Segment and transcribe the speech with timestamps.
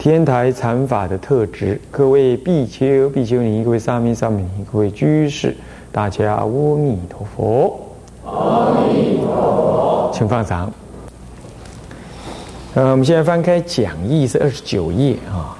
[0.00, 5.54] 天台禅法的特质，各位比丘、比丘尼，各位沙弥、沙弥尼，各位居士，
[5.92, 7.78] 大家阿弥陀佛。
[8.24, 10.10] 阿弥陀佛。
[10.14, 10.72] 请放掌。
[12.72, 15.54] 呃，我们现在翻开讲义是二十九页啊。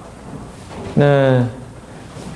[0.95, 1.47] 那，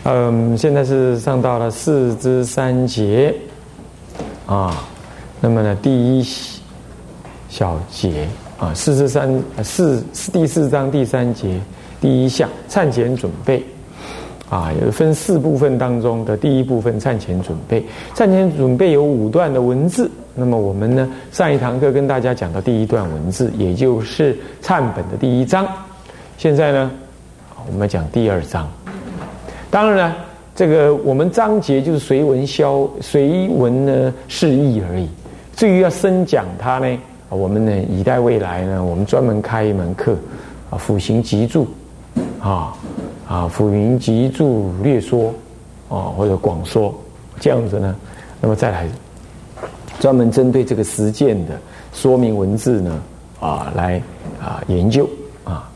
[0.02, 3.34] 嗯，现在是上到了四之三节
[4.44, 4.84] 啊。
[5.41, 6.27] 那么呢，第一
[7.48, 11.58] 小节啊，四之三四第四章第三节
[12.05, 13.64] 第一项忏前准备
[14.50, 17.83] 啊，有分四部分当中的第一部分忏前准备。
[18.14, 20.10] 忏前准备有五段的文字。
[20.34, 25.66] 那么我们呢，上一堂课跟大家讲到第一段文字，也就是忏本的第一章。
[26.36, 26.91] 现在呢，
[27.66, 28.70] 我们讲第二章。
[29.70, 30.16] 当然呢，
[30.55, 35.08] 这个我们章节就是随文消随文呢释义而已。
[35.56, 36.98] 至于要深讲它呢，
[37.30, 40.14] 我们呢以待未来呢，我们专门开一门课
[40.69, 41.66] 啊，辅行集注
[42.45, 42.77] 啊
[43.27, 45.33] 啊，浮云集注略说
[45.89, 46.95] 啊，或者广说
[47.41, 47.97] 这样子呢，
[48.41, 48.87] 那么再来
[49.98, 51.59] 专门针对这个实践的
[51.95, 53.03] 说明文字呢
[53.41, 54.03] 啊来
[54.41, 55.09] 啊研究
[55.42, 55.69] 啊。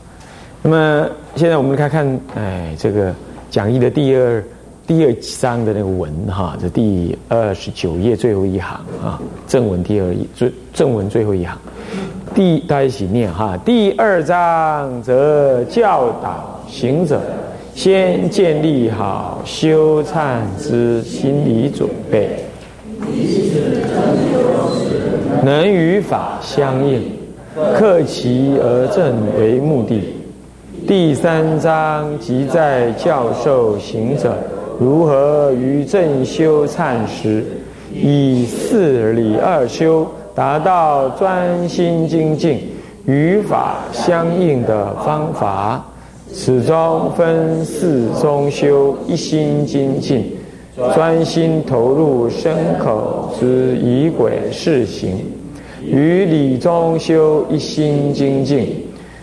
[0.61, 3.13] 那么现在我们看看，哎，这个。
[3.51, 4.43] 讲义的第二
[4.85, 11.57] 第二章的那个文哈，这第二十九页最后一行啊，正文第二最正文最后一行，
[12.35, 13.57] 第大家一起念哈。
[13.65, 17.19] 第二章则教导行者
[17.73, 22.29] 先建立好修忏之心理准备，
[25.43, 27.01] 能与法相应，
[27.75, 30.13] 克其而正为目的。
[30.87, 34.37] 第三章即在教授行者
[34.79, 37.43] 如何于正修忏时，
[37.93, 42.59] 以四理二修达到专心精进
[43.05, 45.83] 与法相应的方法。
[46.31, 50.23] 此中分四中修一心精进，
[50.93, 55.09] 专心投入身口之仪轨事行；
[55.83, 58.67] 于理中修一心精进。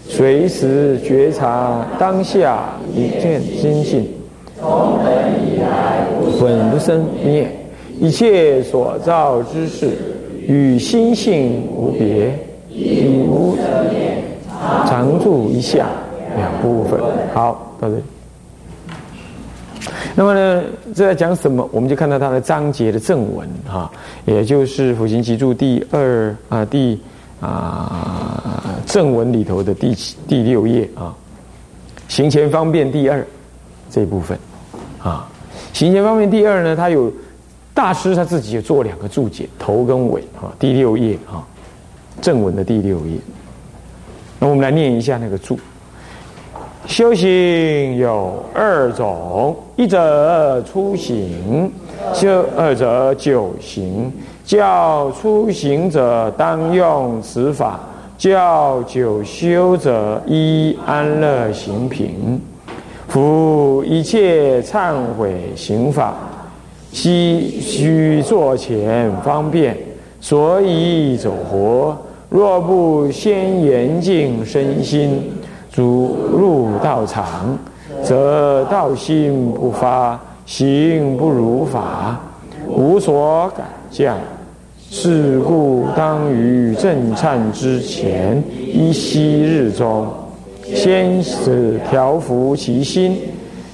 [0.09, 4.07] 随时觉察当下一念心性，
[4.61, 5.13] 从本
[5.45, 6.07] 以来
[6.41, 7.49] 本不生灭，
[7.99, 9.91] 一切所造之事
[10.47, 12.39] 与心性无别，
[12.71, 13.57] 亦无，
[14.87, 15.87] 常住一下
[16.37, 17.01] 两部分。
[17.35, 18.03] 好，到这里。
[20.15, 20.63] 那么呢，
[20.95, 21.69] 这在讲什么？
[21.73, 23.91] 我们就看到它的章节的正文哈，
[24.25, 27.01] 也就是《辅行集注》第二啊第。
[27.39, 31.15] 啊，正文里头的第七第六页啊，
[32.09, 33.25] 行前方便第二
[33.91, 34.39] 这一部分
[35.03, 35.29] 啊，
[35.75, 37.13] 行前方便第二呢，它有
[37.75, 41.45] 大师他自己也做两个注解，头跟尾啊，第六页啊，
[42.23, 43.19] 正文的第六页。
[44.39, 45.59] 那我们来念一下那个注：
[46.87, 51.71] 修行有二种，一者出行，
[52.15, 54.13] 修二者久行。
[54.45, 57.81] 教出行者当用此法，
[58.17, 62.41] 教久修者依安乐行品。
[63.09, 66.15] 夫一切忏悔行法，
[66.93, 69.77] 悉须做前方便，
[70.21, 71.97] 所以走活。
[72.29, 75.33] 若不先严净身心，
[75.77, 77.59] 诸入道场，
[78.03, 82.19] 则道心不发，行不如法，
[82.67, 84.17] 无所感降。
[84.91, 88.43] 是故当于正忏之前
[88.73, 90.07] 一息日中，
[90.63, 93.19] 先使调伏其心，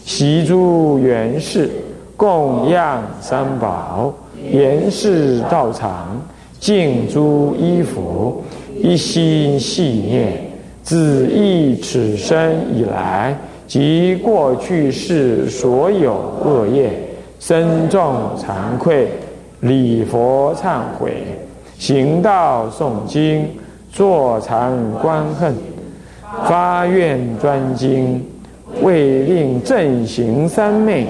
[0.05, 1.71] 习诸元事，
[2.17, 4.13] 供养三宝，
[4.51, 6.21] 严饰道场，
[6.59, 8.43] 敬诸衣服，
[8.83, 10.52] 一心系念，
[10.83, 13.37] 自忆此生以来
[13.67, 16.13] 及过去世所有
[16.45, 16.91] 恶业，
[17.39, 19.09] 深重惭愧。
[19.61, 21.23] 礼佛忏悔，
[21.79, 23.49] 行道诵经，
[23.93, 25.55] 坐禅观恨，
[26.49, 28.21] 发愿专精，
[28.83, 31.07] 为令正行三昧，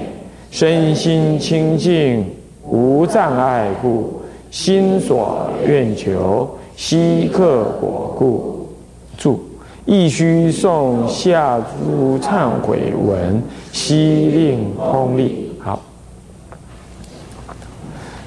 [0.50, 2.26] 身心清净
[2.62, 4.20] 无障碍故，
[4.50, 6.46] 心所愿求，
[6.76, 8.68] 悉克果故。
[9.16, 9.40] 注：
[9.84, 13.42] 亦须诵下诸忏悔文，
[13.72, 15.52] 悉令通利。
[15.58, 15.82] 好，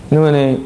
[0.10, 0.60] 那么呢，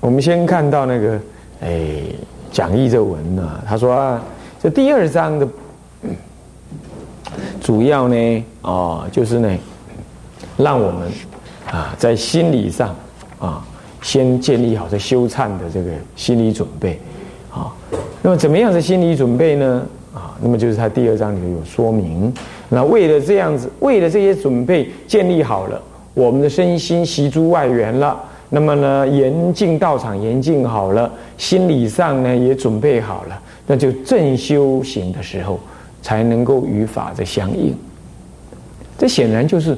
[0.00, 1.20] 我们先看到那个，
[1.60, 2.02] 哎，
[2.50, 4.20] 讲义这文呢，他说啊，
[4.60, 5.46] 这第二章的
[7.60, 9.48] 主要呢，啊，就是呢，
[10.56, 11.08] 让我们
[11.70, 12.94] 啊，在心理上
[13.38, 13.64] 啊，
[14.02, 17.00] 先建立好这修忏的这个心理准备，
[17.52, 17.72] 啊，
[18.20, 19.86] 那么怎么样的心理准备呢？
[20.14, 22.32] 啊，那么就是他第二章里面有说明。
[22.68, 25.80] 那为了这样子，为了这些准备建立好了，
[26.14, 28.18] 我们的身心习诸外缘了。
[28.50, 35.58] 那么呢，严禁道场严禁好了，心理上呢也准备好了，那就正修行的时候
[36.02, 37.74] 才能够与法的相应。
[38.98, 39.74] 这显然就是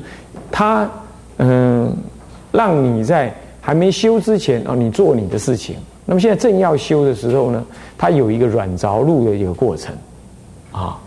[0.51, 0.91] 他
[1.37, 1.97] 嗯，
[2.51, 5.77] 让你在还没修之前啊，你做你的事情。
[6.05, 7.65] 那么现在正要修的时候呢，
[7.97, 9.95] 它有一个软着陆的一个过程。
[10.75, 10.99] 啊，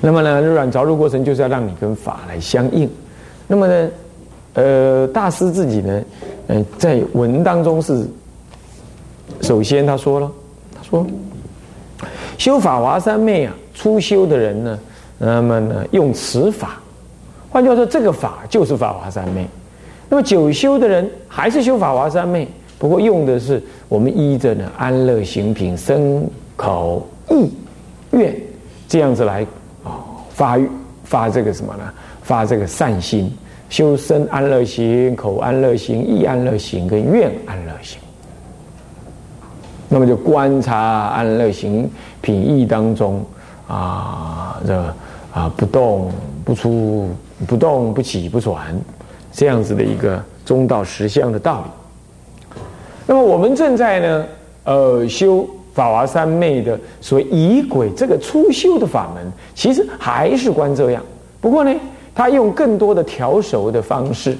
[0.00, 2.88] 那么呢，软着陆过程就是要让你跟法来相应。
[3.48, 3.90] 那么呢，
[4.54, 6.02] 呃，大师自己呢，
[6.46, 8.06] 嗯，在文当中是，
[9.40, 10.30] 首先他说了，
[10.72, 11.04] 他说，
[12.38, 14.78] 修法华三昧啊，初修的人呢，
[15.18, 16.80] 那么呢，用此法，
[17.50, 19.44] 换句话说，这个法就是法华三昧。
[20.08, 22.46] 那么久修的人还是修法华三昧，
[22.78, 26.24] 不过用的是我们依着呢安乐行品身
[26.54, 27.50] 口意。
[28.18, 28.34] 愿
[28.88, 29.46] 这样子来
[29.84, 30.58] 啊发
[31.04, 31.92] 发这个什么呢？
[32.22, 33.32] 发这个善心，
[33.70, 37.98] 修身安乐行、口安乐行、意安乐行跟愿安乐行。
[39.88, 43.24] 那么就观察安乐行品意当中
[43.66, 44.94] 啊这
[45.32, 46.12] 啊不动
[46.44, 47.08] 不出、
[47.46, 48.78] 不动不起不转
[49.32, 52.60] 这样子的一个中道实相的道理。
[53.06, 54.26] 那么我们正在呢
[54.64, 55.48] 呃修。
[55.78, 61.00] 法华三昧的所谓仪轨，这个初修的法门，其实还是观这样。
[61.40, 61.72] 不过呢，
[62.16, 64.36] 他用更多的调熟的方式、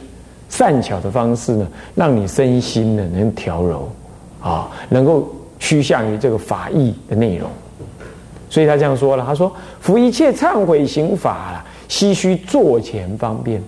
[0.49, 1.64] 善巧的方式呢，
[1.94, 3.88] 让你身心呢能调柔，
[4.40, 7.49] 啊，能够趋向于这个法义的内容。
[8.50, 13.62] 所以他这样说了：“他说，服一切忏悔行法，唏嘘坐前方便。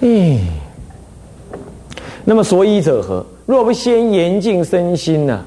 [0.00, 0.40] 嗯，
[2.24, 3.24] 那么所以者何？
[3.46, 5.44] 若不先严净身心呢？”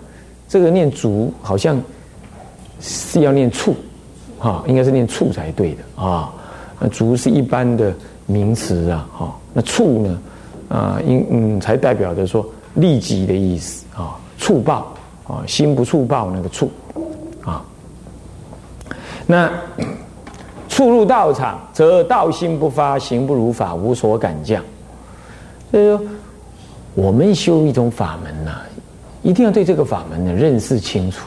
[0.47, 1.81] 这个念足好像
[2.79, 3.75] 是要念处，
[4.37, 6.31] 哈，应该是念处才对的啊。
[6.79, 7.93] 那足是一般的
[8.25, 9.35] 名词啊，哈。
[9.53, 10.21] 那处呢，
[10.69, 12.45] 啊，应嗯才代表着说
[12.75, 14.93] 立即的意思啊，触报
[15.27, 16.69] 啊，心不触报那个触
[17.43, 17.63] 啊。
[19.25, 19.51] 那
[20.69, 24.61] 触入道场，则道心不发，行不如法，无所感降。
[25.71, 26.01] 所以说，
[26.93, 28.51] 我们修一种法门呢。
[29.25, 31.25] 一定要对这个法门呢认识清楚，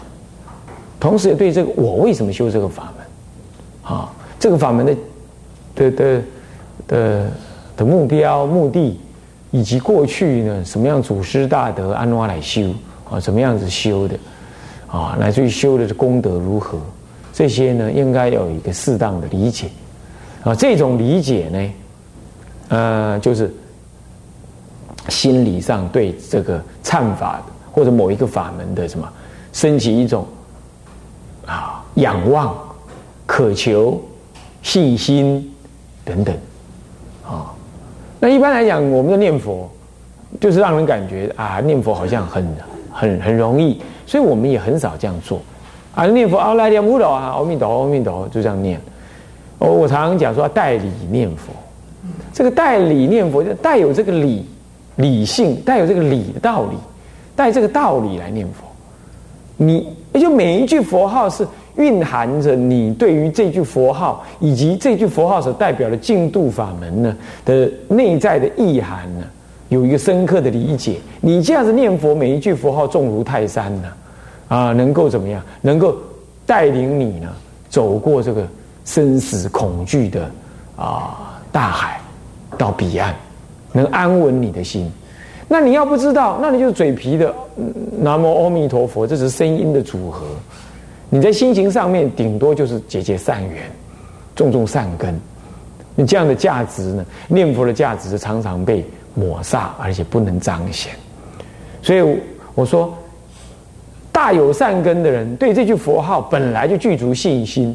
[1.01, 4.09] 同时也对这个我为什么修这个法门，啊，
[4.39, 4.97] 这个法门的
[5.75, 6.23] 的的
[6.87, 7.31] 的
[7.77, 8.97] 的目标目的，
[9.51, 12.73] 以及过去呢什么样祖师大德安怎来修
[13.11, 14.17] 啊，怎么样子修的
[14.87, 16.79] 啊，乃至于修的功德如何，
[17.33, 19.69] 这些呢应该有一个适当的理解。
[20.45, 21.73] 啊，这种理解呢，
[22.69, 23.53] 呃，就是
[25.09, 27.58] 心理上对这个忏法的。
[27.79, 29.09] 或者某一个法门的什么，
[29.53, 30.27] 升起一种
[31.47, 32.53] 啊仰望、
[33.25, 34.03] 渴求、
[34.63, 35.49] 信心
[36.05, 36.35] 等等
[37.25, 37.55] 啊。
[38.19, 39.71] 那一般来讲，我们的念佛
[40.41, 42.45] 就是让人感觉啊，念佛好像很
[42.93, 45.41] 很很容易，所以我们也很少这样做
[45.95, 46.05] 啊。
[46.05, 48.81] 念佛阿弥陀佛啊，阿弥陀佛，阿弥陀佛，就这样念。
[49.61, 51.53] 我我常常讲说代理念佛，
[52.33, 54.45] 这个代理念佛就带有这个理
[54.97, 56.77] 理性，带有这个理的道理。
[57.39, 58.65] 带这个道理来念佛，
[59.57, 69.25] 你也就每一句佛号是蕴含着你对于这句佛号以及这句佛号所代表的净度法门呢的内在的意涵呢，
[69.69, 70.97] 有一个深刻的理解。
[71.21, 73.89] 你这样子念佛，每一句佛号重如泰山呢，
[74.49, 75.41] 啊，能够怎么样？
[75.61, 75.97] 能够
[76.45, 77.29] 带领你呢
[77.69, 78.45] 走过这个
[78.85, 80.29] 生死恐惧的
[80.75, 82.01] 啊大海，
[82.59, 83.15] 到彼岸，
[83.73, 84.91] 能安稳你的心。
[85.51, 87.35] 那你要不知道，那你就是嘴皮的
[87.99, 90.27] 南无阿弥陀佛，这是声音的组合。
[91.09, 93.63] 你在心情上面，顶多就是结结善缘，
[94.37, 95.19] 种种善根。
[95.95, 97.07] 你这样的价值呢？
[97.29, 100.93] 念佛的价值常常被抹煞，而且不能彰显。
[101.81, 102.19] 所以
[102.55, 102.95] 我说，
[104.13, 107.75] 大有善根的人，对这句佛号本来就具足信心，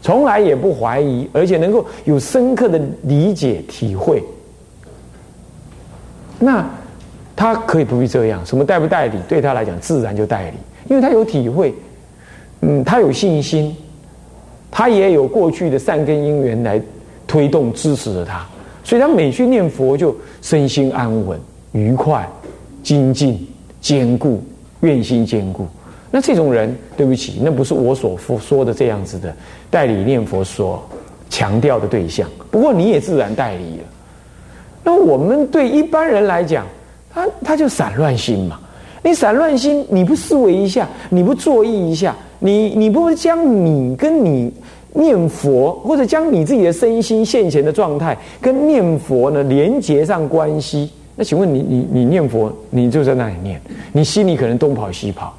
[0.00, 4.22] 从来也不怀疑，而且能够有深刻的理解体会。
[6.38, 6.64] 那。
[7.34, 10.56] 他可以不必这样，什么代不代理，对他来讲自然就代理，
[10.88, 11.74] 因为他有体会。
[12.64, 13.76] 嗯，他有信心，
[14.70, 16.80] 他也有过去的善根因缘来
[17.26, 18.46] 推动支持着他，
[18.84, 21.36] 所以他每去念佛就身心安稳、
[21.72, 22.24] 愉快、
[22.80, 23.44] 精进、
[23.80, 24.40] 坚固、
[24.82, 25.66] 愿心坚固。
[26.08, 29.34] 那这种人，对不起，那不是我所说的这样子的
[29.68, 30.88] 代理念佛所
[31.28, 32.28] 强调的对象。
[32.48, 33.84] 不过你也自然代理了。
[34.84, 36.64] 那我们对一般人来讲，
[37.14, 38.58] 他他就散乱心嘛。
[39.04, 44.52] 你散乱心，你不思维一下，你不作意一下，你你不会将你跟你
[44.92, 55.34] 念佛，或者将你自己的身心现前的状态跟念佛呢连接上关系，那请问你你你念佛，你就在那里念，你心里可能东跑西跑，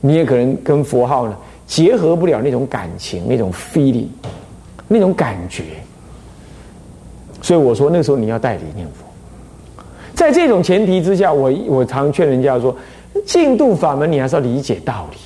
[0.00, 4.06] 你也可能跟佛号呢结合不了那种感情、那种 feeling、
[4.86, 5.64] 那种感觉。
[7.42, 9.07] 所以我说，那时候你要代理念佛。
[10.18, 12.74] 在这种前提之下，我我常劝人家说，
[13.24, 15.16] 净度法门你还是要理解道理，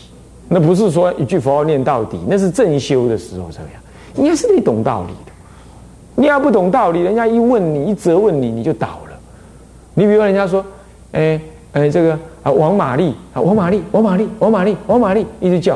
[0.51, 3.69] 那不是说一句佛号念到底，那是正修的时候这样，
[4.13, 5.33] 你还是得懂道理的。
[6.15, 9.19] 你要不懂道理，人家一问你，一责问你，你就倒了。
[9.95, 10.63] 你比如人家说，
[11.13, 11.41] 哎
[11.73, 15.75] 哎，这个啊，王玛丽啊，王玛丽，王玛丽，王玛丽，王玛丽，一直叫，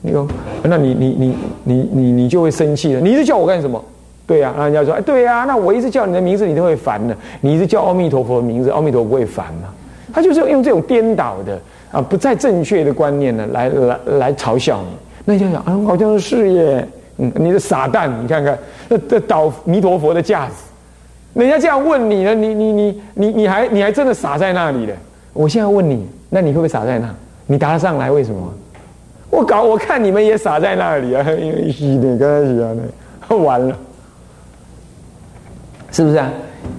[0.00, 0.24] 你说，
[0.62, 3.84] 那你你你你你你就会生气了，你一直叫我干什么？
[4.28, 7.16] 对呀，那人家说，哎，对呀，那我一直叫你的名字，你都会烦的。
[7.40, 9.70] 你一直叫阿弥陀佛的名字，阿弥陀佛不会烦吗？
[10.12, 11.58] 他就是用这种颠倒的
[11.90, 14.88] 啊，不再正确的观念呢，来来来嘲笑你。
[15.24, 18.58] 那你想想啊，好像是耶，嗯，你的傻蛋，你看看，
[18.90, 20.52] 那这倒弥陀佛的架子，
[21.32, 24.94] 人家这样问你呢，你你你你你还你还真的傻在那里了。
[25.32, 27.08] 我现在问你，那你会不会傻在那？
[27.46, 28.10] 你答得上来？
[28.10, 28.52] 为什么？
[29.30, 32.74] 我搞，我看你们也傻在那里啊，因为是的，刚开始啊，
[33.28, 33.74] 那完了。
[35.90, 36.30] 是不是啊？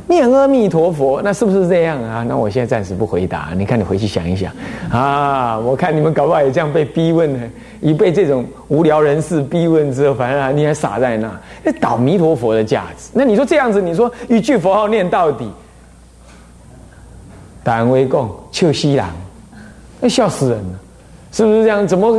[0.07, 2.25] 念阿弥陀佛，那是不是这样啊？
[2.27, 3.49] 那我现在暂时不回答。
[3.55, 4.51] 你看，你回去想一想
[4.91, 5.57] 啊。
[5.57, 7.47] 我看你们搞不好也这样被逼问呢。
[7.81, 13.11] 一被这种无聊人士逼问之后，反正你还傻在那，那倒弥陀佛的架子。
[13.13, 15.49] 那你说这样子，你说一句佛号念到底，
[17.63, 19.09] 胆为共，秋西郎，
[19.99, 20.79] 那笑死人了。
[21.31, 21.87] 是不是这样？
[21.87, 22.17] 怎么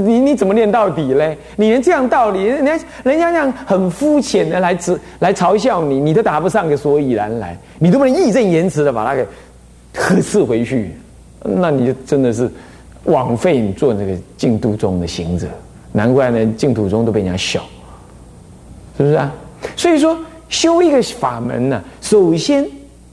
[0.00, 1.36] 你你怎么练到底嘞？
[1.56, 2.72] 你连这样道理，人家
[3.04, 9.26] 人家这样很肤浅的来指来嘲笑你，你都答不上个所以然来，你都不能义正言辞的把它给
[9.94, 10.90] 呵斥回去，
[11.42, 12.50] 那你就真的是
[13.04, 15.46] 枉费你做那个净土中的行者。
[15.92, 17.60] 难怪呢，净土中都被人家笑，
[18.96, 19.30] 是不是啊？
[19.76, 20.16] 所以说
[20.48, 22.66] 修一个法门呢，首先，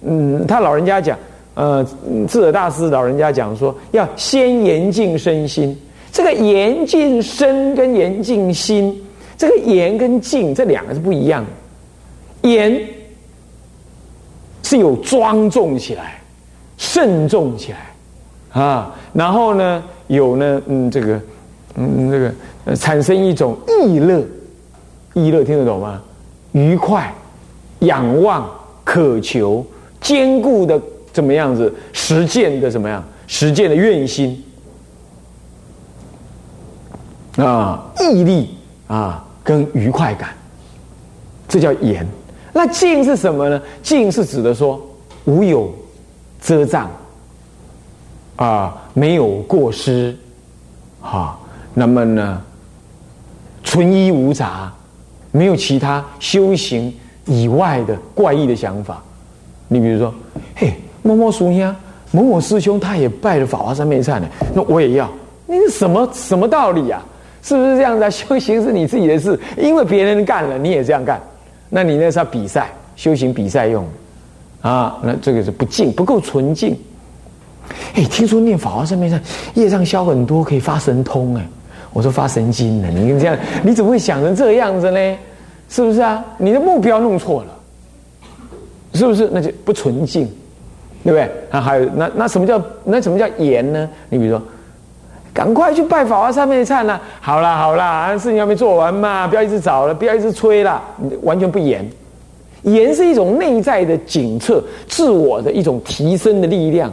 [0.03, 1.17] 嗯，他老人家讲。
[1.55, 1.85] 呃，
[2.27, 5.77] 智者大师老人家讲说，要先严净身心。
[6.11, 8.99] 这个严净身跟严净心，
[9.37, 12.49] 这个严跟净这两个是不一样的。
[12.49, 12.79] 严
[14.63, 16.19] 是有庄重起来、
[16.77, 21.21] 慎重起来啊，然后呢，有呢，嗯，这个，
[21.75, 24.23] 嗯，这个产生一种意乐，
[25.13, 26.01] 意乐听得懂吗？
[26.51, 27.13] 愉快、
[27.79, 28.49] 仰望、
[28.83, 29.63] 渴求、
[30.01, 30.81] 坚固的。
[31.13, 33.01] 怎么样子实践的怎么样？
[33.25, 34.43] 实践的愿心
[37.37, 38.49] 啊，毅力
[38.87, 40.35] 啊，跟愉快感，
[41.47, 42.05] 这叫严。
[42.51, 43.61] 那静是什么呢？
[43.81, 44.79] 静是指的说
[45.23, 45.73] 无有
[46.41, 46.91] 遮障
[48.35, 50.15] 啊，没有过失
[51.01, 51.39] 啊。
[51.73, 52.41] 那么呢，
[53.63, 54.71] 纯一无杂，
[55.31, 56.93] 没有其他修行
[57.25, 59.01] 以外的怪异的想法。
[59.69, 60.13] 你比如说，
[60.55, 60.73] 嘿。
[61.03, 61.75] 某某叔兄，
[62.11, 64.27] 某某师兄，他也拜了法华三昧忏呢。
[64.55, 65.07] 那我也要，
[65.45, 67.05] 你是什么什么道理啊？
[67.43, 68.09] 是不是这样子啊？
[68.09, 71.21] 修行是你自己的事，因为别人干了，你也这样干。
[71.69, 73.85] 那你那是要比赛，修行比赛用
[74.61, 74.97] 啊？
[75.03, 76.75] 那这个是不净，不够纯净。
[77.95, 79.19] 哎，听说念法华三昧忏，
[79.55, 81.45] 业障消很多，可以发神通哎。
[81.91, 82.87] 我说发神经呢？
[82.89, 85.17] 你这样，你怎么会想成这样子呢？
[85.67, 86.23] 是不是啊？
[86.37, 87.49] 你的目标弄错了，
[88.93, 89.29] 是不是？
[89.33, 90.31] 那就不纯净。
[91.03, 91.29] 对不对？
[91.51, 93.89] 啊，还有那那什么叫那什么叫严呢？
[94.09, 94.41] 你比如说，
[95.33, 97.01] 赶快去拜法华三昧忏了。
[97.19, 100.81] 好啦好啦，事情还没做完嘛，不要一直找了，不要一直催了，
[101.23, 101.85] 完全不严。
[102.61, 106.89] 严是一种内在的警测，自我的一种提升的力量，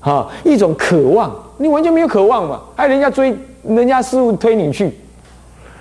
[0.00, 1.30] 哈，一种渴望。
[1.58, 2.60] 你完全没有渴望嘛？
[2.74, 4.90] 还人家追，人家师傅推你去，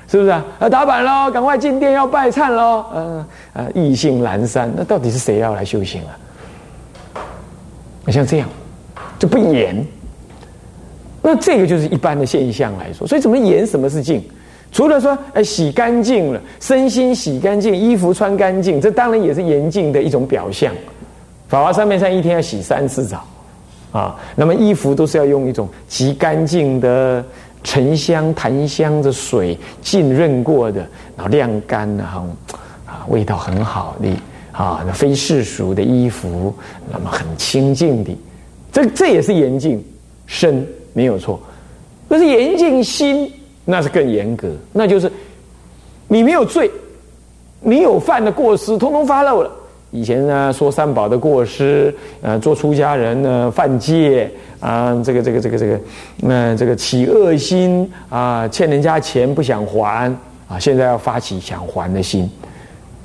[0.07, 0.43] 是不是啊？
[0.59, 2.83] 啊，打板喽，赶快进店要拜忏喽。
[2.93, 6.11] 嗯啊，意兴阑珊，那到底是谁要来修行啊？
[8.09, 8.49] 像这样
[9.19, 9.85] 就不严，
[11.21, 13.05] 那这个就是一般的现象来说。
[13.05, 13.67] 所以怎么严？
[13.67, 14.23] 什么是净？
[14.71, 20.73] 除了说哎洗干净了，身心洗干净，衣服穿干净，这当然也是严净的一种表象。
[21.49, 23.27] 法华三昧山一天要洗三次澡
[23.91, 27.23] 啊，那么衣服都是要用一种极干净的
[27.61, 30.79] 沉香、檀香的水浸润过的，
[31.17, 32.23] 然后晾干啊，
[32.87, 34.07] 啊，味道很好的
[34.51, 36.53] 啊，那非世俗的衣服，
[36.91, 38.15] 那么很清净的，
[38.71, 39.83] 这这也是严禁
[40.25, 41.39] 身没有错。
[42.09, 43.31] 可是严禁心，
[43.63, 45.11] 那是更严格，那就是
[46.07, 46.69] 你没有罪，
[47.61, 49.49] 你有犯的过失，通通发漏了。
[49.91, 55.79] 以前呢，说三宝的过失，呃，做出家人呢犯戒啊，这个这个这个这个，
[56.17, 60.13] 那这个起恶心啊，欠人家钱不想还
[60.47, 62.29] 啊，现在要发起想还的心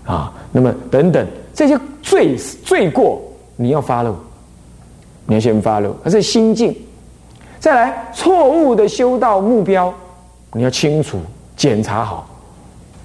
[0.06, 3.20] 啊，那么等等这些罪罪过，
[3.56, 4.14] 你要发漏，
[5.26, 6.74] 你要先发漏，而是心境。
[7.58, 9.92] 再来，错误的修道目标，
[10.52, 11.18] 你要清楚
[11.56, 12.28] 检查好。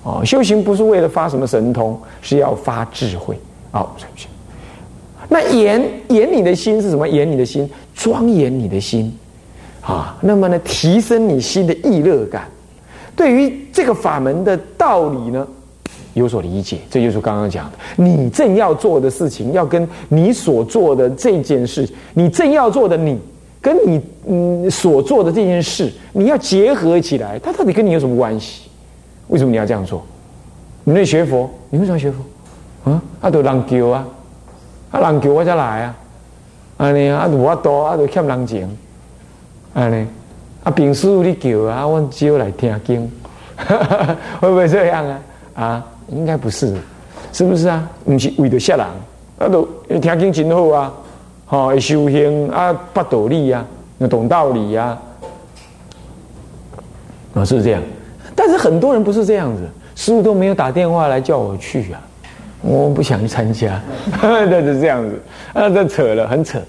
[0.03, 3.37] 哦，修行不是为了发什么神通，是要发智慧。
[3.71, 3.89] 哦，
[5.29, 7.07] 那严严你的心是什么？
[7.07, 9.15] 严你的心，庄严你的心，
[9.81, 12.49] 啊，那么呢，提升你心的意乐感，
[13.15, 15.47] 对于这个法门的道理呢，
[16.13, 16.79] 有所理解。
[16.89, 23.19] 这就是刚刚讲的，你正要做的事情，要跟你所做的这件事，你正要做的你，
[23.61, 28.69] 跟你嗯所做的这件事，你要结合起来，它到底跟你有什么关系？
[29.27, 30.03] 为什么你要这样做？
[30.83, 32.91] 你那学佛，你为什么学佛？
[32.91, 33.01] 啊！
[33.21, 34.07] 啊，都人叫啊，
[34.89, 35.95] 啊，人叫我才来啊，
[36.77, 38.67] 安尼啊，啊，无法多，啊，都欠人情，
[39.75, 40.07] 安尼，
[40.63, 43.11] 啊，平时你叫啊，我只有来听经，
[44.41, 45.19] 会不会这样啊？
[45.53, 46.75] 啊，应该不是，
[47.33, 47.89] 是不是啊？
[48.05, 48.85] 不是为了吓人，
[49.39, 49.67] 啊，都
[49.99, 50.93] 听经真好啊，
[51.45, 53.65] 吼，修行啊，八道理啊，
[54.09, 55.01] 懂道理啊，
[57.33, 57.81] 啊，是这样。
[58.35, 62.01] 但是很多人不是这样子，师傅都没有打电话来叫我去啊。
[62.61, 63.81] 我不想去参加，
[64.21, 65.19] 那是这样子，
[65.53, 66.59] 啊，这扯了，很扯，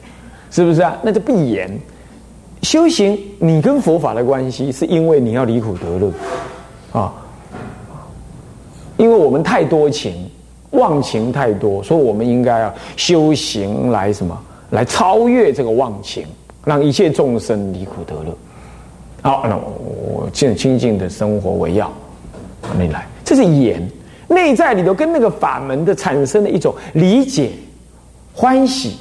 [0.50, 0.96] 是不是啊？
[1.02, 1.70] 那就闭眼
[2.62, 6.10] 修行，你跟佛法的关系，是因为你要离苦得乐
[6.92, 7.12] 啊。
[9.02, 10.14] 因为我们太多情，
[10.70, 14.40] 忘情太多，所以我们应该要修行来什么？
[14.70, 16.24] 来超越这个忘情，
[16.64, 18.32] 让一切众生离苦得乐。
[19.22, 21.90] 好，那我尽清净的生活为要，
[22.78, 23.82] 你来，这是言。
[24.28, 27.50] 内在里头跟那个法门的产生的一种理解、
[28.32, 28.98] 欢喜、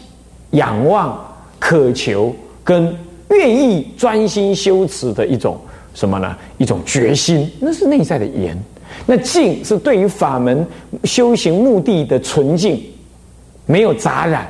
[0.50, 1.24] 仰望、
[1.60, 2.34] 渴求，
[2.64, 2.92] 跟
[3.30, 5.56] 愿意专心修持的一种
[5.94, 6.36] 什么呢？
[6.58, 8.58] 一种决心，那是内在的言。
[9.06, 10.66] 那静是对于法门
[11.04, 12.84] 修行目的的纯净，
[13.66, 14.48] 没有杂染。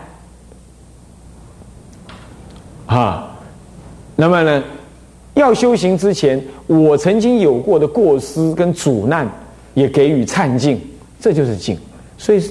[2.86, 3.32] 啊，
[4.16, 4.64] 那么呢，
[5.34, 9.30] 要修行之前，我曾经有过的过失跟阻难。
[9.74, 10.78] 也给予忏敬，
[11.18, 11.80] 这就是敬。
[12.18, 12.44] 所以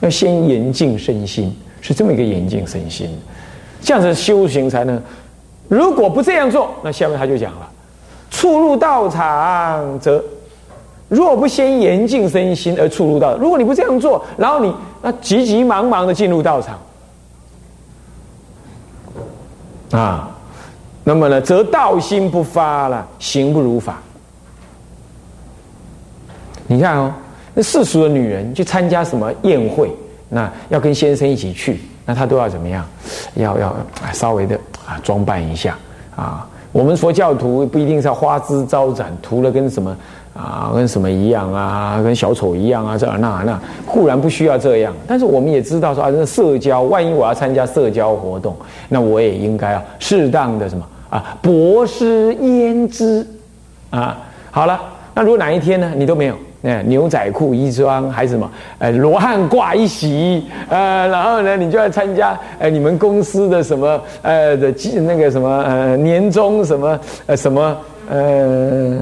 [0.00, 3.08] 要先严净身心，是这么一个严净身心，
[3.80, 5.00] 这样子修行才能。
[5.66, 7.66] 如果不这样做，那下面他就讲了：
[8.30, 10.22] 初入道场，则
[11.12, 16.78] 若不先严净身心而初入道，如果你不这样做，然后你那急急忙忙的进入道场，
[19.90, 20.30] 啊，
[21.04, 24.00] 那么呢，则道心不发了，行不如法。
[26.66, 27.12] 你看哦，
[27.52, 29.94] 那世俗的女人去参加什么宴会，
[30.30, 32.88] 那要跟先生一起去，那她都要怎么样？
[33.34, 33.76] 要要
[34.14, 35.76] 稍微的啊装扮一下
[36.16, 36.48] 啊。
[36.72, 39.94] 我们佛教徒不一定是要花枝招展，涂了跟什么
[40.34, 48.56] 啊，跟什么一样啊，跟小丑一样啊，这那那固然不需要这样，但是我们也知道说啊，这社交，万一我要参加社交活动，
[48.88, 53.26] 那我也应该啊适当的什么啊，博施胭脂
[53.90, 54.18] 啊。
[54.50, 54.80] 好了，
[55.14, 56.34] 那如果哪一天呢，你都没有。
[56.62, 58.48] 哎，牛仔裤一双，还什么？
[58.78, 67.76] 呃，罗汉挂一袭，呃，然后呢，你就要参加呃你们公司的什么呃的那个什么呃年终什么呃什么
[68.08, 68.96] 呃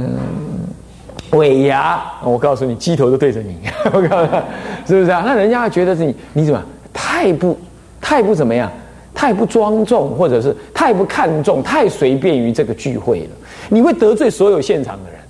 [1.32, 3.56] 尾牙，我告诉你，鸡头都对着你，
[3.92, 4.42] 我告诉你，
[4.86, 5.22] 是不是啊？
[5.26, 7.58] 那人家觉得是你，你怎么太不
[8.00, 8.72] 太不怎么样，
[9.14, 13.30] 太不庄重，或者是太不看重，太随便于这个聚会了，
[13.68, 15.20] 你会得罪所有现场的人，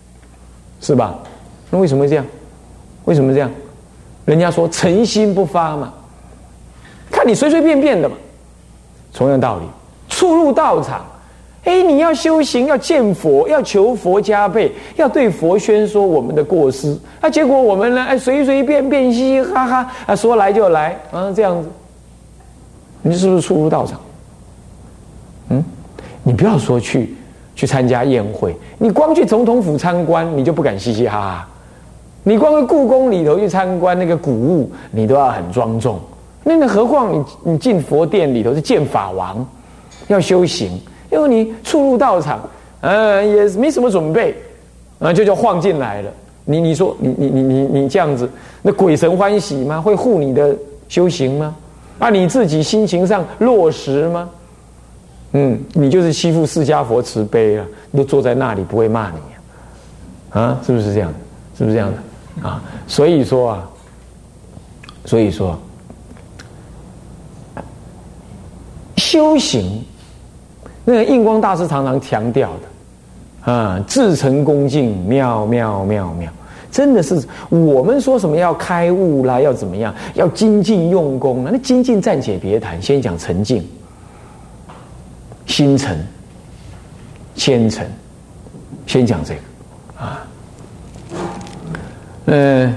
[0.80, 1.18] 是吧？
[1.70, 2.26] 那为什么这样？
[3.06, 3.50] 为什么这样？
[4.26, 5.92] 人家说诚心不发嘛，
[7.11, 8.14] 看你随随便便的嘛。
[9.12, 9.64] 同样道理，
[10.09, 11.04] 初入道场，
[11.64, 16.96] 哎，你要修行，要见佛，要求佛加倍，要对佛宣说我们的过失。
[17.20, 21.68] 啊，结果我们呢，哎，随随便便，嘻嘻哈哈，啊，说来就来，啊，这样子，
[23.02, 24.00] 你是不是初入道场？
[25.48, 25.64] 嗯，
[26.22, 27.16] 你不要说去
[27.56, 31.48] 去参加宴会，你光去总统府参观，你就不敢嘻嘻哈哈。
[32.22, 35.98] 你光在故宫里头去参观那个古物，你都要很庄重。
[36.44, 39.46] 那那何况你你进佛殿里头是见法王，
[40.09, 40.78] 要修行，
[41.11, 42.40] 因为你初入道场，
[42.80, 44.35] 呃，也没什么准备，
[44.98, 46.11] 啊，就叫晃进来了。
[46.44, 48.28] 你你说你你你你你这样子，
[48.62, 49.80] 那鬼神欢喜吗？
[49.80, 50.54] 会护你的
[50.88, 51.54] 修行吗？
[51.98, 54.28] 啊，你自己心情上落实吗？
[55.33, 57.64] 嗯，你就是欺负释迦佛慈悲了，
[57.96, 60.59] 都坐在那里不会骂你啊？
[60.66, 61.12] 是不是这样？
[61.56, 61.98] 是不是这样的？
[62.42, 63.70] 啊，所以说啊，
[65.04, 65.58] 所以说
[68.96, 69.84] 修行，
[70.84, 76.32] 那个印光大师常常强调的啊，至诚恭敬，妙妙妙妙。
[76.70, 81.50] 真的是我们说什么要开悟啦，要怎么样，要精进用功啊？
[81.52, 83.66] 那精进暂且别谈，先讲沉静、
[85.46, 85.98] 心诚、
[87.34, 87.84] 虔诚，
[88.86, 89.40] 先讲这个
[90.04, 90.24] 啊。
[92.32, 92.72] 嗯，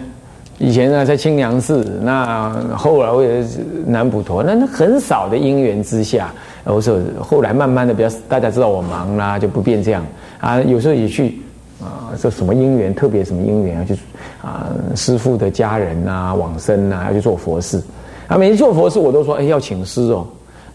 [0.58, 3.46] 以前呢在清凉寺，那后来我也
[3.86, 10.04] 南普陀，那那很少的因缘之下，我说后来慢慢的比较大家知道我忙啦，就不便这样
[10.40, 10.60] 啊。
[10.62, 11.40] 有时候也去。
[11.82, 12.96] 啊，这什么因缘？
[12.96, 13.94] 特别什么因缘要去
[14.42, 14.72] 啊？
[14.96, 17.82] 师傅的家人啊，往生啊，要去做佛事。
[18.30, 20.26] 啊，每次做佛事，我都说，哎，要请师哦。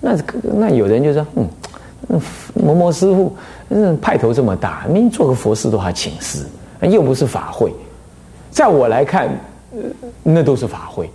[0.02, 2.20] 那那有人就说，嗯，
[2.52, 3.34] 摩摩师傅，
[3.70, 6.44] 嗯，派头这么大，你做个佛事都还请师，
[6.82, 7.72] 又不是法会。
[8.50, 9.28] 在我来看，
[10.22, 11.08] 那都是法会。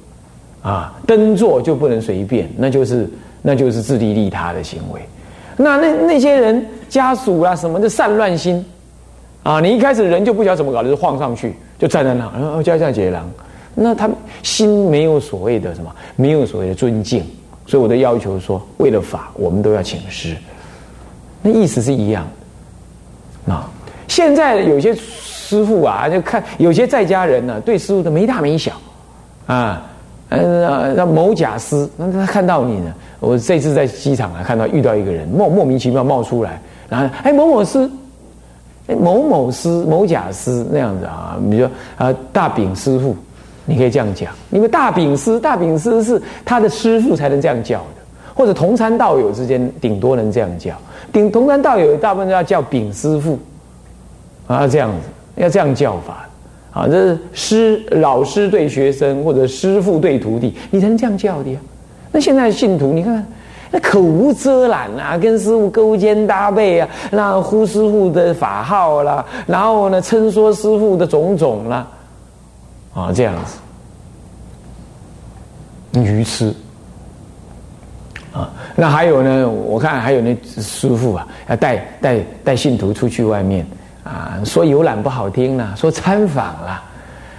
[0.61, 3.09] 啊，登座就不能随便，那就是
[3.41, 5.01] 那就是自利利他的行为。
[5.57, 8.65] 那那那些人家属啊，什么的散乱心。
[9.43, 13.29] 啊，你一开始人就不晓得怎么搞的，就晃上去，就站在那，然后叫叫解郎，
[13.75, 14.09] 那他
[14.41, 17.21] 心没有所谓的什么，没有所谓的尊敬，
[17.65, 20.33] 所以我的要求说，为了法，我们都要请师，
[21.41, 22.25] 那意思是一样。
[23.45, 23.69] 啊，
[24.07, 24.95] 现在有些
[25.43, 28.71] 师傅啊，就看有些在家人呢，对师傅的没大没小，
[29.45, 29.81] 啊，
[30.29, 37.89] 嗯，那某甲师，那他看到你呢，我这次在机场啊，看到遇到一个人莫莫名其妙冒出来，然后哎某某师。
[38.99, 43.15] 某某师、某甲师那样子啊，比如说啊，大饼师傅，
[43.65, 44.29] 你可以这样讲。
[44.51, 48.01] 因为大饼师、大饼师是他的师傅才能这样叫的，
[48.33, 50.75] 或者同参道友之间顶多能这样叫。
[51.13, 53.39] 顶同参道友大部分都要叫丙师傅
[54.47, 54.97] 啊，这样子
[55.35, 56.27] 要这样叫法
[56.71, 56.87] 啊。
[56.87, 61.59] 这是师老师对学生，或者师傅对徒弟，你才能这样叫的呀。
[62.11, 63.25] 那现在信徒，你看。
[63.75, 71.87] 那口无遮拦啊，跟师傅勾肩搭背啊，那呼师傅的法号啦，然后呢称说师傅的种种啦，
[72.93, 73.33] 啊这样
[75.91, 76.53] 子，愚痴
[78.31, 78.53] 啊。
[78.75, 83.65] 那还有呢，我看还有那师傅啊，要带带带信徒出去外面
[84.03, 86.81] 啊，说游览不好听啦，说参访啦。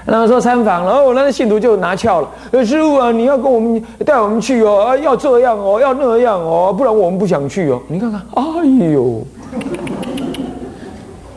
[0.06, 2.28] 那说参访了哦，那信徒就拿翘了。
[2.62, 7.80] 师傅啊，你要跟我们带我们去哦，要这样哦，要那样哦，不然我们不想去哦。
[7.88, 8.42] 你看看，哎
[8.92, 9.22] 呦，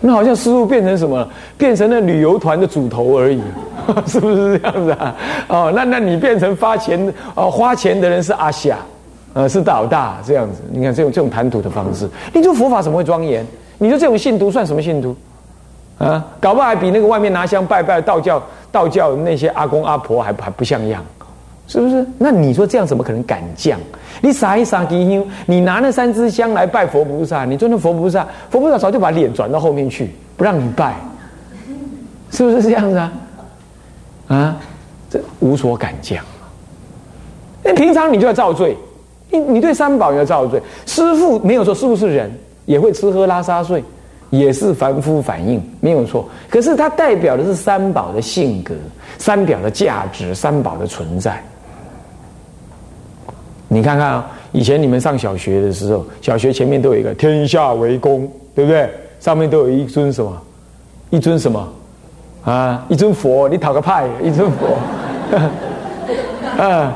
[0.02, 1.30] 那好像师傅变成什么了？
[1.58, 3.42] 变成了旅游团的主头而已，
[4.06, 5.16] 是不是这样子啊？
[5.48, 8.78] 哦，那那你变成发钱哦，花钱的人是阿夏，
[9.34, 10.62] 呃，是老大这样子。
[10.70, 13.46] 你看这种这种谈吐的方式，你说佛法怎么会庄严？
[13.78, 15.16] 你说这种信徒算什么信徒？
[15.98, 21.04] 啊，搞不好还比那个外面拿香拜拜道教道教那些阿公阿婆还还不像样，
[21.68, 22.06] 是不是？
[22.20, 23.80] 那你说这样怎么可能敢降？
[24.22, 30.96] 你撒一撒吉香，你拿那三支香来拜佛菩萨，你尊那佛菩萨，佛菩萨早就把脸转到后面去，不让你拜，
[32.30, 33.14] 是不是这样子啊？
[34.28, 34.58] 啊，
[35.10, 36.24] 这无所敢降。
[37.64, 38.78] 那平常你就要造罪，
[39.32, 40.62] 你你对三宝要造罪。
[40.86, 42.32] 师傅没有说，师傅是人，
[42.68, 43.84] 也会吃喝拉撒睡。
[44.30, 46.28] 也是凡夫反应，没有错。
[46.50, 48.76] 可是它代表的是三宝的性格、
[49.18, 51.42] 三表的价值、三宝的存在。
[53.70, 58.90] 你看看啊，以前你们上小学的时候，小学前面都有一个“天下为公”，对不对？
[59.22, 60.42] 上面都有一尊什么？
[61.10, 61.66] 一尊什么？
[62.44, 64.78] 啊，一尊佛，你讨个派，一尊佛，
[66.62, 66.94] 啊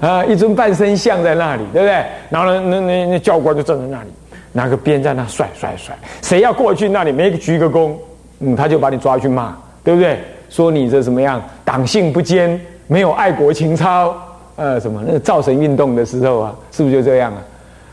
[0.00, 2.04] 啊，一尊半身像在那里，对不对？
[2.28, 4.08] 然后呢，那那那教官就站在那里。
[4.52, 7.92] 拿个鞭在那甩甩甩，谁要过去那里没鞠个躬，
[8.40, 10.18] 嗯，他就把你抓去骂，对不对？
[10.48, 14.14] 说你这怎么样，党性不坚，没有爱国情操，
[14.56, 17.38] 呃，什么那个造神运动的时候啊，是不是就这样啊？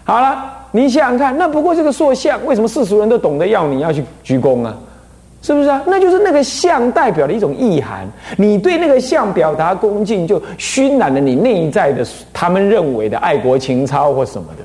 [0.03, 4.75] 好了，你想想看，那不过是个塑像，为什么世俗人都懂得要你要去鞠躬啊？
[5.41, 5.81] 是不是啊？
[5.87, 14.63] 那就是那个像代表的一种意涵，你对那个像表达恭敬，就熏染了你内在的他们认为的爱国情操或什么的。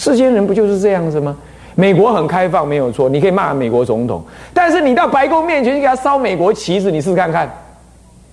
[0.00, 1.36] 世间人不就是这样子吗？
[1.74, 7.46] 美国很开放，没有错，你可以骂美国总统，但是你到白宫面前去给他烧美国旗子，你试试看看，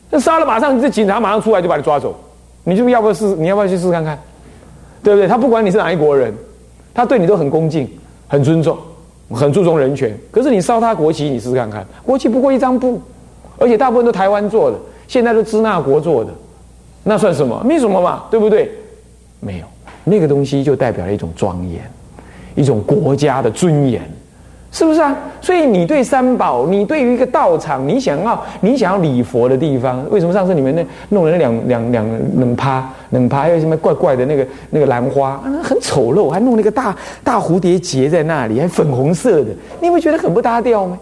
[0.10, 2.16] 那烧了马上这警察马上出来就把你抓走，
[2.64, 3.26] 你就要不要试？
[3.36, 4.18] 你要不要去试试看看？
[5.04, 5.28] 对不对？
[5.28, 6.34] 他不管你是哪一国人，
[6.94, 7.86] 他对你都很恭敬、
[8.30, 8.78] 很尊重，
[9.34, 10.18] 很注重人权。
[10.32, 13.02] 可是你烧他国旗，你试试看看，国旗不过一张布，
[13.58, 16.32] 而且大部分都台湾做的，现在都支那国做的，
[17.04, 17.62] 那算什么？
[17.66, 18.72] 没什么嘛，对不对？
[19.42, 19.66] 没有，
[20.08, 21.82] 那个东西就代表了一种庄严，
[22.56, 24.02] 一种国家的尊严。
[24.70, 25.16] 是不是啊？
[25.40, 32.06] 所以你对三宝，你对于一个道场，你想要你想要礼佛的地方，为什么上次你们那弄了那两两两
[32.38, 41.00] 冷趴冷趴，还有什么怪怪的那个那个兰花，很丑陋，还弄了一个大大蝴蝶结在那里，还粉红色的，你会觉得很不搭调吗？